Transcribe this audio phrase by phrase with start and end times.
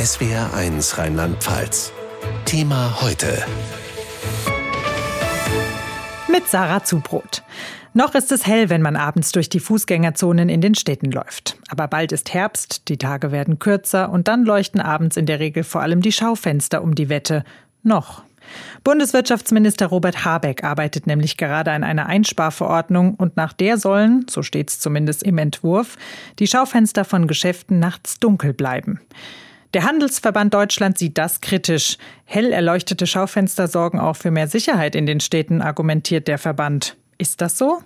[0.00, 1.92] SWR1 Rheinland-Pfalz.
[2.46, 3.44] Thema heute.
[6.26, 7.42] Mit Sarah Zubrot.
[7.92, 11.58] Noch ist es hell, wenn man abends durch die Fußgängerzonen in den Städten läuft.
[11.68, 15.64] Aber bald ist Herbst, die Tage werden kürzer und dann leuchten abends in der Regel
[15.64, 17.44] vor allem die Schaufenster um die Wette.
[17.82, 18.22] Noch.
[18.84, 24.70] Bundeswirtschaftsminister Robert Habeck arbeitet nämlich gerade an einer Einsparverordnung und nach der sollen, so steht
[24.70, 25.98] es zumindest im Entwurf,
[26.38, 28.98] die Schaufenster von Geschäften nachts dunkel bleiben.
[29.72, 31.96] Der Handelsverband Deutschland sieht das kritisch.
[32.26, 36.96] Hell erleuchtete Schaufenster sorgen auch für mehr Sicherheit in den Städten, argumentiert der Verband.
[37.18, 37.78] Ist das so?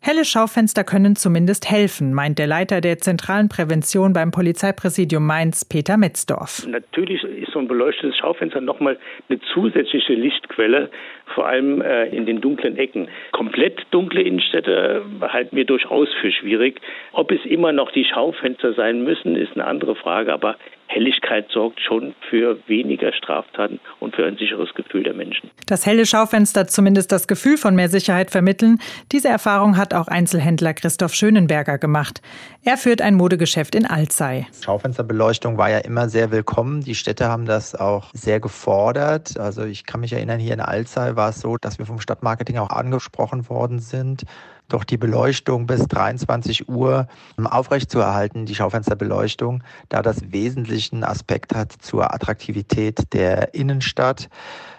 [0.00, 5.96] Helle Schaufenster können zumindest helfen, meint der Leiter der zentralen Prävention beim Polizeipräsidium Mainz, Peter
[5.96, 6.66] Metzdorf.
[6.68, 10.90] Natürlich ist so ein beleuchtetes Schaufenster nochmal eine zusätzliche Lichtquelle,
[11.34, 13.08] vor allem äh, in den dunklen Ecken.
[13.32, 16.80] Komplett dunkle Innenstädte halten wir durchaus für schwierig.
[17.12, 20.56] Ob es immer noch die Schaufenster sein müssen, ist eine andere Frage, aber
[20.88, 25.50] Helligkeit sorgt schon für weniger Straftaten und für ein sicheres Gefühl der Menschen.
[25.66, 28.78] Das helle Schaufenster zumindest das Gefühl von mehr Sicherheit vermitteln,
[29.12, 32.22] diese Erfahrung hat auch Einzelhändler Christoph Schönenberger gemacht.
[32.64, 34.46] Er führt ein Modegeschäft in Alzey.
[34.62, 36.80] Schaufensterbeleuchtung war ja immer sehr willkommen.
[36.82, 39.38] Die Städte haben das auch sehr gefordert.
[39.38, 42.56] Also ich kann mich erinnern, hier in Alzey war es so, dass wir vom Stadtmarketing
[42.56, 44.24] auch angesprochen worden sind
[44.68, 47.08] doch die Beleuchtung bis 23 Uhr
[47.42, 54.28] aufrechtzuerhalten, die Schaufensterbeleuchtung, da das wesentlichen Aspekt hat zur Attraktivität der Innenstadt.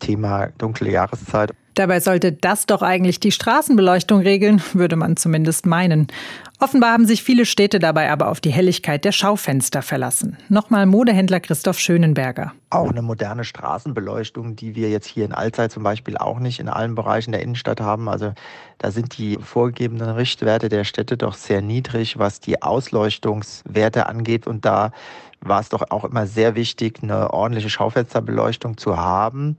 [0.00, 1.54] Thema dunkle Jahreszeit.
[1.74, 6.06] Dabei sollte das doch eigentlich die Straßenbeleuchtung regeln, würde man zumindest meinen.
[6.60, 10.38] Offenbar haben sich viele Städte dabei aber auf die Helligkeit der Schaufenster verlassen.
[10.48, 12.52] Nochmal Modehändler Christoph Schönenberger.
[12.70, 16.68] Auch eine moderne Straßenbeleuchtung, die wir jetzt hier in Alzey zum Beispiel auch nicht in
[16.68, 18.08] allen Bereichen der Innenstadt haben.
[18.08, 18.32] Also
[18.78, 24.46] da sind die vorgegebenen Richtwerte der Städte doch sehr niedrig, was die Ausleuchtungswerte angeht.
[24.46, 24.92] Und da
[25.40, 29.58] war es doch auch immer sehr wichtig, eine ordentliche Schaufensterbeleuchtung zu haben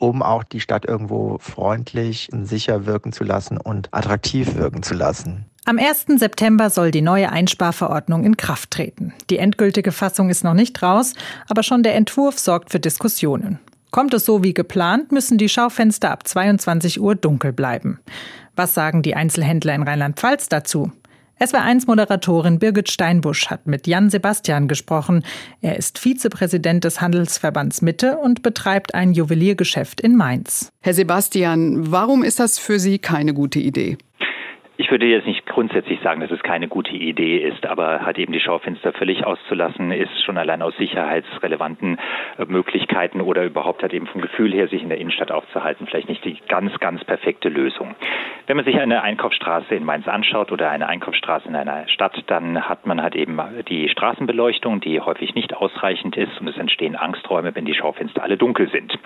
[0.00, 4.94] um auch die Stadt irgendwo freundlich und sicher wirken zu lassen und attraktiv wirken zu
[4.94, 5.44] lassen.
[5.66, 6.06] Am 1.
[6.18, 9.12] September soll die neue Einsparverordnung in Kraft treten.
[9.28, 11.12] Die endgültige Fassung ist noch nicht raus,
[11.48, 13.58] aber schon der Entwurf sorgt für Diskussionen.
[13.90, 18.00] Kommt es so wie geplant, müssen die Schaufenster ab 22 Uhr dunkel bleiben.
[18.56, 20.92] Was sagen die Einzelhändler in Rheinland-Pfalz dazu?
[21.40, 25.24] SW1-Moderatorin Birgit Steinbusch hat mit Jan Sebastian gesprochen.
[25.62, 30.70] Er ist Vizepräsident des Handelsverbands Mitte und betreibt ein Juweliergeschäft in Mainz.
[30.82, 33.96] Herr Sebastian, warum ist das für Sie keine gute Idee?
[34.80, 38.32] Ich würde jetzt nicht grundsätzlich sagen, dass es keine gute Idee ist, aber halt eben
[38.32, 41.98] die Schaufenster völlig auszulassen, ist schon allein aus sicherheitsrelevanten
[42.38, 46.08] äh, Möglichkeiten oder überhaupt halt eben vom Gefühl her, sich in der Innenstadt aufzuhalten, vielleicht
[46.08, 47.94] nicht die ganz, ganz perfekte Lösung.
[48.46, 52.66] Wenn man sich eine Einkaufsstraße in Mainz anschaut oder eine Einkaufsstraße in einer Stadt, dann
[52.66, 53.38] hat man halt eben
[53.68, 58.38] die Straßenbeleuchtung, die häufig nicht ausreichend ist und es entstehen Angsträume, wenn die Schaufenster alle
[58.38, 58.98] dunkel sind.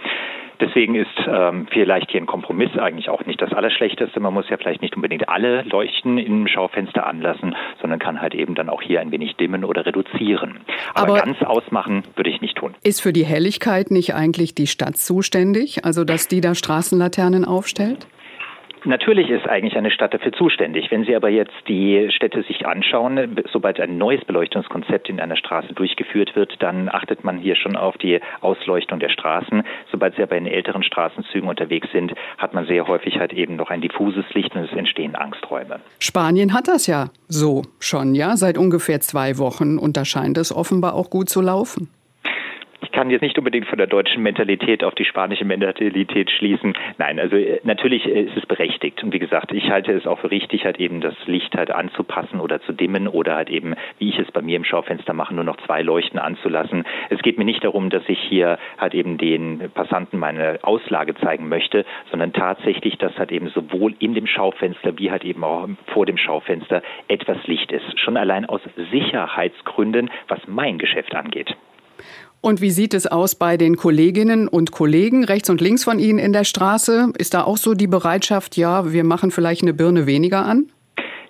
[0.61, 4.21] Deswegen ist ähm, vielleicht hier ein Kompromiss eigentlich auch nicht das Allerschlechteste.
[4.21, 8.55] Man muss ja vielleicht nicht unbedingt alle Leuchten im Schaufenster anlassen, sondern kann halt eben
[8.55, 10.61] dann auch hier ein wenig dimmen oder reduzieren.
[10.95, 12.75] Aber, Aber ganz ausmachen würde ich nicht tun.
[12.83, 18.07] Ist für die Helligkeit nicht eigentlich die Stadt zuständig, also dass die da Straßenlaternen aufstellt?
[18.85, 20.91] Natürlich ist eigentlich eine Stadt dafür zuständig.
[20.91, 25.73] Wenn Sie aber jetzt die Städte sich anschauen, sobald ein neues Beleuchtungskonzept in einer Straße
[25.73, 29.63] durchgeführt wird, dann achtet man hier schon auf die Ausleuchtung der Straßen.
[29.91, 33.71] Sobald Sie aber in älteren Straßenzügen unterwegs sind, hat man sehr häufig halt eben noch
[33.71, 35.81] ein diffuses Licht und es entstehen Angsträume.
[35.99, 40.55] Spanien hat das ja so schon, ja, seit ungefähr zwei Wochen und da scheint es
[40.55, 41.89] offenbar auch gut zu laufen
[43.05, 46.73] kann jetzt nicht unbedingt von der deutschen Mentalität auf die spanische Mentalität schließen.
[46.97, 49.05] Nein, also äh, natürlich äh, ist es berechtigt.
[49.05, 52.41] Und wie gesagt, ich halte es auch für richtig, halt eben das Licht halt anzupassen
[52.41, 55.45] oder zu dimmen oder halt eben, wie ich es bei mir im Schaufenster mache, nur
[55.45, 56.85] noch zwei Leuchten anzulassen.
[57.11, 61.51] Es geht mir nicht darum, dass ich hier halt eben den Passanten meine Auslage zeigen
[61.51, 66.07] möchte, sondern tatsächlich, dass halt eben sowohl in dem Schaufenster wie halt eben auch vor
[66.07, 68.01] dem Schaufenster etwas Licht ist.
[68.01, 71.55] Schon allein aus Sicherheitsgründen, was mein Geschäft angeht.
[72.45, 76.19] Und wie sieht es aus bei den Kolleginnen und Kollegen rechts und links von Ihnen
[76.19, 77.11] in der Straße?
[77.17, 80.67] Ist da auch so die Bereitschaft, ja, wir machen vielleicht eine Birne weniger an?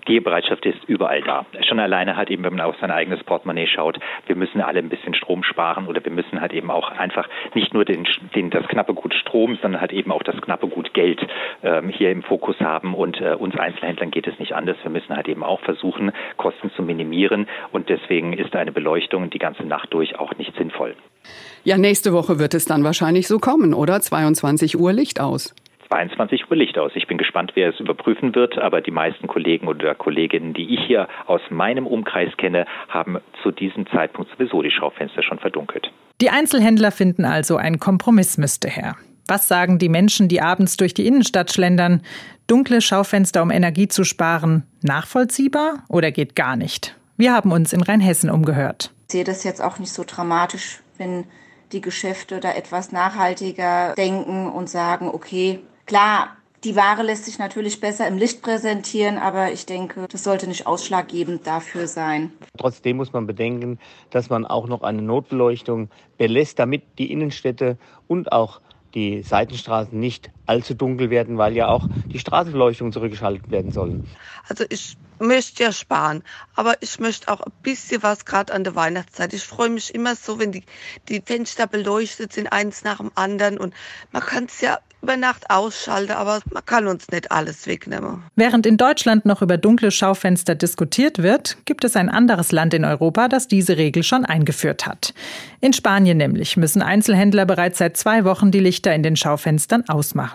[0.09, 1.47] Die Bereitschaft ist überall da.
[1.67, 4.89] Schon alleine halt eben, wenn man auf sein eigenes Portemonnaie schaut, wir müssen alle ein
[4.89, 8.67] bisschen Strom sparen oder wir müssen halt eben auch einfach nicht nur den, den das
[8.69, 11.21] knappe Gut Strom, sondern halt eben auch das knappe Gut Geld
[11.63, 12.95] ähm, hier im Fokus haben.
[12.95, 14.77] Und äh, uns Einzelhändlern geht es nicht anders.
[14.83, 17.47] Wir müssen halt eben auch versuchen, Kosten zu minimieren.
[17.73, 20.95] Und deswegen ist eine Beleuchtung die ganze Nacht durch auch nicht sinnvoll.
[21.65, 24.01] Ja, nächste Woche wird es dann wahrscheinlich so kommen, oder?
[24.01, 25.55] 22 Uhr Licht aus.
[25.95, 26.91] 22 Uhr Licht aus.
[26.97, 30.81] Ich bin gespannt, wer es überprüfen wird, aber die meisten Kollegen oder Kolleginnen, die ich
[30.85, 35.93] hier aus meinem Umkreis kenne, haben zu diesem Zeitpunkt sowieso die Schaufenster schon verdunkelt.
[36.21, 38.97] Die Einzelhändler finden also, ein Kompromiss müsste her.
[39.29, 42.03] Was sagen die Menschen, die abends durch die Innenstadt schlendern?
[42.49, 46.97] Dunkle Schaufenster, um Energie zu sparen, nachvollziehbar oder geht gar nicht?
[47.17, 48.93] Wir haben uns in Rheinhessen umgehört.
[49.07, 51.25] Ich sehe das jetzt auch nicht so dramatisch, wenn
[51.71, 57.81] die Geschäfte da etwas nachhaltiger denken und sagen, okay, klar, die Ware lässt sich natürlich
[57.81, 62.33] besser im Licht präsentieren, aber ich denke, das sollte nicht ausschlaggebend dafür sein.
[62.57, 63.79] Trotzdem muss man bedenken,
[64.11, 67.77] dass man auch noch eine Notbeleuchtung belässt, damit die Innenstädte
[68.09, 68.63] und auch
[68.95, 74.07] die Seitenstraßen nicht allzu dunkel werden, weil ja auch die Straßenbeleuchtung zurückgeschaltet werden sollen.
[74.49, 76.23] Also ich möchte ja sparen,
[76.55, 79.33] aber ich möchte auch ein bisschen was gerade an der Weihnachtszeit.
[79.33, 80.65] Ich freue mich immer so, wenn die,
[81.09, 83.75] die Fenster beleuchtet sind, eins nach dem anderen und
[84.13, 88.23] man kann es ja über Nacht ausschalten, aber man kann uns nicht alles wegnehmen.
[88.37, 92.87] Während in Deutschland noch über dunkle Schaufenster diskutiert wird, gibt es ein anderes Land in
[92.87, 95.13] Europa, das diese Regel schon eingeführt hat.
[95.61, 100.34] In Spanien nämlich müssen Einzelhändler bereits seit zwei Wochen die Lichter in den Schaufenstern ausmachen.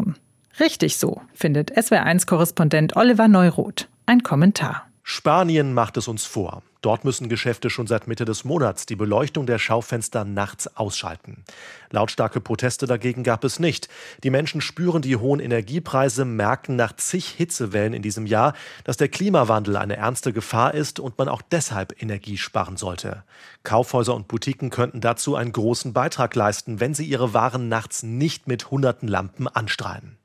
[0.59, 3.88] Richtig so, findet SWR1-Korrespondent Oliver Neuroth.
[4.06, 4.88] Ein Kommentar.
[5.03, 6.63] Spanien macht es uns vor.
[6.81, 11.44] Dort müssen Geschäfte schon seit Mitte des Monats die Beleuchtung der Schaufenster nachts ausschalten.
[11.91, 13.89] Lautstarke Proteste dagegen gab es nicht.
[14.23, 18.53] Die Menschen spüren die hohen Energiepreise, merken nach zig Hitzewellen in diesem Jahr,
[18.83, 23.23] dass der Klimawandel eine ernste Gefahr ist und man auch deshalb Energie sparen sollte.
[23.63, 28.47] Kaufhäuser und Boutiquen könnten dazu einen großen Beitrag leisten, wenn sie ihre Waren nachts nicht
[28.47, 30.19] mit hunderten Lampen anstrahlen.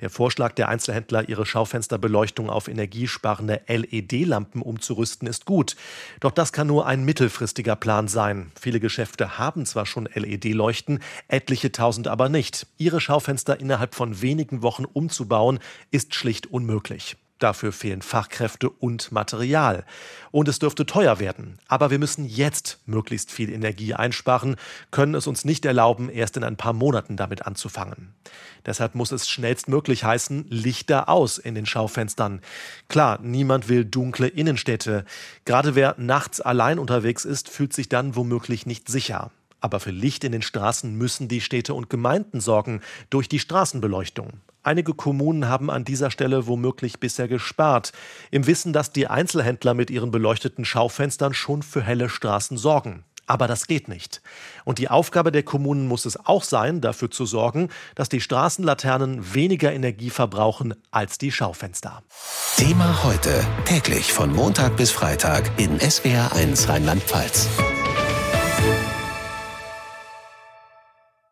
[0.00, 5.76] Der Vorschlag der Einzelhändler, ihre Schaufensterbeleuchtung auf energiesparende LED-Lampen umzurüsten, ist gut.
[6.20, 8.52] Doch das kann nur ein mittelfristiger Plan sein.
[8.60, 12.66] Viele Geschäfte haben zwar schon LED-Leuchten, etliche tausend aber nicht.
[12.78, 15.58] Ihre Schaufenster innerhalb von wenigen Wochen umzubauen,
[15.90, 17.16] ist schlicht unmöglich.
[17.38, 19.84] Dafür fehlen Fachkräfte und Material.
[20.32, 21.58] Und es dürfte teuer werden.
[21.68, 24.56] Aber wir müssen jetzt möglichst viel Energie einsparen,
[24.90, 28.14] können es uns nicht erlauben, erst in ein paar Monaten damit anzufangen.
[28.66, 32.40] Deshalb muss es schnellstmöglich heißen, Lichter aus in den Schaufenstern.
[32.88, 35.04] Klar, niemand will dunkle Innenstädte.
[35.44, 39.30] Gerade wer nachts allein unterwegs ist, fühlt sich dann womöglich nicht sicher.
[39.60, 44.40] Aber für Licht in den Straßen müssen die Städte und Gemeinden sorgen durch die Straßenbeleuchtung.
[44.62, 47.92] Einige Kommunen haben an dieser Stelle womöglich bisher gespart,
[48.30, 53.04] im Wissen, dass die Einzelhändler mit ihren beleuchteten Schaufenstern schon für helle Straßen sorgen.
[53.28, 54.22] Aber das geht nicht.
[54.64, 59.34] Und die Aufgabe der Kommunen muss es auch sein, dafür zu sorgen, dass die Straßenlaternen
[59.34, 62.02] weniger Energie verbrauchen als die Schaufenster.
[62.56, 67.48] Thema heute, täglich von Montag bis Freitag in SWR1 Rheinland-Pfalz.